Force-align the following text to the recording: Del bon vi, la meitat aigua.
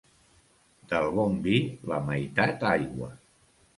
Del 0.93 1.11
bon 1.19 1.37
vi, 1.49 1.59
la 1.91 1.99
meitat 2.09 2.67
aigua. 2.71 3.11